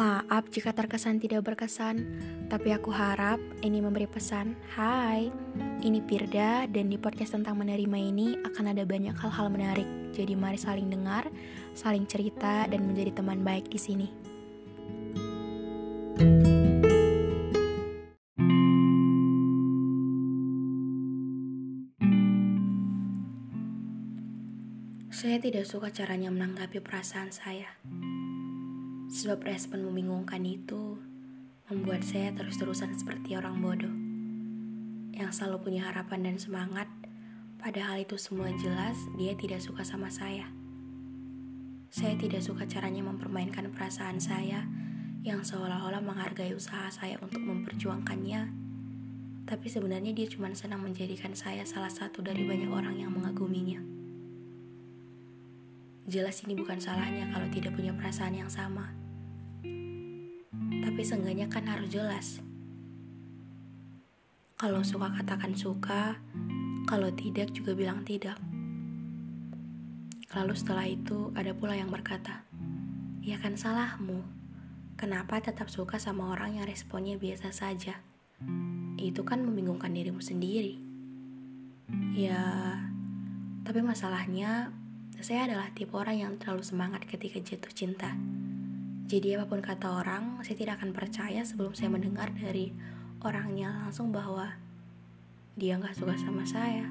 [0.00, 2.08] Maaf jika terkesan tidak berkesan,
[2.48, 4.56] tapi aku harap ini memberi pesan.
[4.72, 5.28] Hai,
[5.84, 9.84] ini Pirda dan di podcast tentang menerima ini akan ada banyak hal-hal menarik.
[10.16, 11.28] Jadi mari saling dengar,
[11.76, 14.08] saling cerita dan menjadi teman baik di sini.
[25.12, 27.68] Saya tidak suka caranya menanggapi perasaan saya.
[29.10, 31.02] Sebab respon membingungkan itu
[31.66, 33.90] membuat saya terus-terusan seperti orang bodoh
[35.10, 36.86] yang selalu punya harapan dan semangat,
[37.58, 40.46] padahal itu semua jelas dia tidak suka sama saya.
[41.90, 44.62] Saya tidak suka caranya mempermainkan perasaan saya
[45.26, 48.46] yang seolah-olah menghargai usaha saya untuk memperjuangkannya.
[49.42, 53.82] Tapi sebenarnya dia cuma senang menjadikan saya salah satu dari banyak orang yang mengaguminya.
[56.08, 58.92] Jelas ini bukan salahnya kalau tidak punya perasaan yang sama.
[60.80, 62.40] Tapi seenggaknya kan harus jelas.
[64.60, 66.20] Kalau suka katakan suka,
[66.84, 68.36] kalau tidak juga bilang tidak.
[70.30, 72.44] Lalu setelah itu ada pula yang berkata,
[73.20, 74.24] Ya kan salahmu.
[74.96, 78.00] Kenapa tetap suka sama orang yang responnya biasa saja?
[79.00, 80.76] Itu kan membingungkan dirimu sendiri.
[82.12, 82.76] Ya,
[83.64, 84.72] tapi masalahnya
[85.20, 88.16] saya adalah tipe orang yang terlalu semangat ketika jatuh cinta.
[89.04, 92.72] Jadi apa pun kata orang, saya tidak akan percaya sebelum saya mendengar dari
[93.20, 94.56] orangnya langsung bahwa
[95.60, 96.88] dia nggak suka sama saya.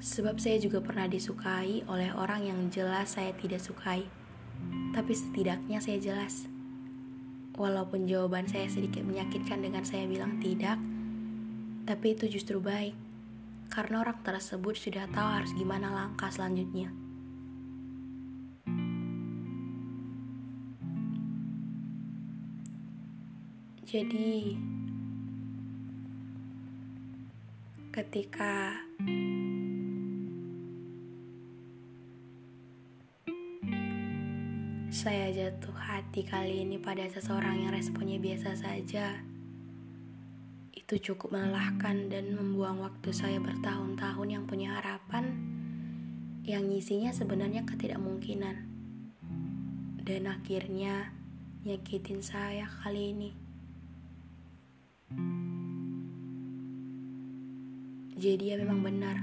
[0.00, 4.08] Sebab saya juga pernah disukai oleh orang yang jelas saya tidak sukai.
[4.96, 6.48] Tapi setidaknya saya jelas.
[7.52, 10.80] Walaupun jawaban saya sedikit menyakitkan dengan saya bilang tidak,
[11.84, 13.11] tapi itu justru baik
[13.72, 16.92] karena orang tersebut sudah tahu harus gimana langkah selanjutnya.
[23.88, 24.56] Jadi,
[27.92, 28.76] ketika
[34.92, 39.31] saya jatuh hati kali ini pada seseorang yang responnya biasa saja,
[40.92, 45.32] itu cukup melelahkan dan membuang waktu saya bertahun-tahun yang punya harapan
[46.44, 48.68] yang isinya sebenarnya ketidakmungkinan.
[50.04, 51.16] Dan akhirnya
[51.64, 53.30] nyakitin saya kali ini.
[58.20, 59.16] Jadi ya memang benar.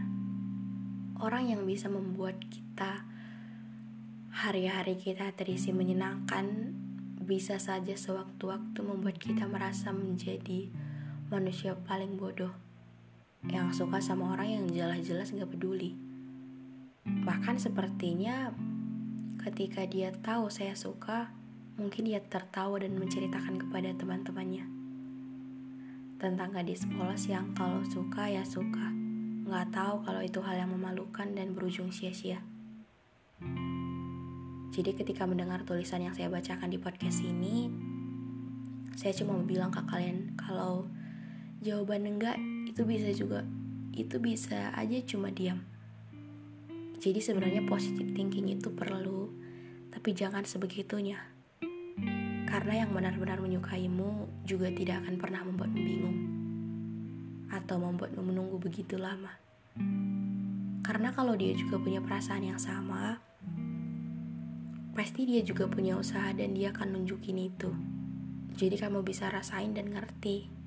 [1.22, 3.06] Orang yang bisa membuat kita
[4.34, 6.74] hari-hari kita terisi menyenangkan
[7.22, 10.89] bisa saja sewaktu-waktu membuat kita merasa menjadi
[11.30, 12.50] manusia paling bodoh
[13.46, 15.94] yang suka sama orang yang jelas-jelas gak peduli.
[17.06, 18.50] Bahkan sepertinya
[19.46, 21.30] ketika dia tahu saya suka,
[21.78, 24.66] mungkin dia tertawa dan menceritakan kepada teman-temannya
[26.20, 28.90] tentang gadis polos yang kalau suka ya suka.
[29.46, 32.42] Gak tahu kalau itu hal yang memalukan dan berujung sia-sia.
[34.74, 37.70] Jadi ketika mendengar tulisan yang saya bacakan di podcast ini,
[38.98, 40.90] saya cuma bilang ke kalian kalau
[41.60, 43.44] jawaban enggak itu bisa juga
[43.92, 45.60] itu bisa aja cuma diam.
[47.00, 49.28] Jadi sebenarnya positive thinking itu perlu
[49.92, 51.20] tapi jangan sebegitunya.
[52.48, 56.18] Karena yang benar-benar menyukaimu juga tidak akan pernah membuatmu bingung
[57.52, 59.36] atau membuatmu menunggu begitu lama.
[60.80, 63.20] Karena kalau dia juga punya perasaan yang sama
[64.96, 67.72] pasti dia juga punya usaha dan dia akan nunjukin itu.
[68.60, 70.59] Jadi kamu bisa rasain dan ngerti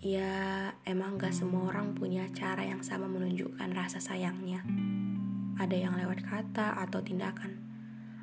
[0.00, 4.64] Ya, emang gak semua orang punya cara yang sama menunjukkan rasa sayangnya.
[5.60, 7.60] Ada yang lewat kata atau tindakan,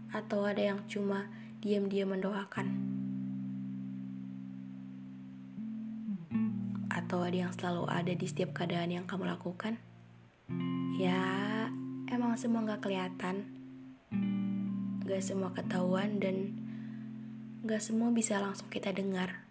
[0.10, 1.30] atau ada yang cuma
[1.62, 2.82] diam-diam mendoakan,
[6.90, 9.78] atau ada yang selalu ada di setiap keadaan yang kamu lakukan.
[10.98, 11.22] Ya,
[12.10, 13.54] emang semua gak kelihatan,
[15.06, 16.58] gak semua ketahuan, dan
[17.70, 19.46] gak semua bisa langsung kita dengar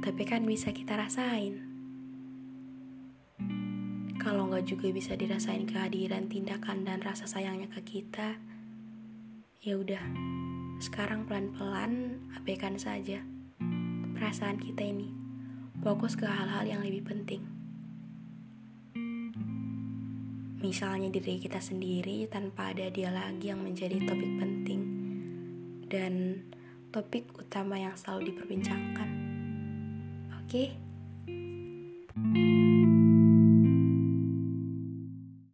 [0.00, 1.60] tapi kan bisa kita rasain.
[4.20, 8.36] Kalau nggak juga bisa dirasain kehadiran tindakan dan rasa sayangnya ke kita,
[9.60, 10.00] ya udah.
[10.80, 13.20] Sekarang pelan-pelan abaikan saja
[14.16, 15.12] perasaan kita ini.
[15.84, 17.44] Fokus ke hal-hal yang lebih penting.
[20.60, 24.80] Misalnya diri kita sendiri tanpa ada dia lagi yang menjadi topik penting
[25.88, 26.44] dan
[26.92, 29.19] topik utama yang selalu diperbincangkan.
[30.52, 30.74] okay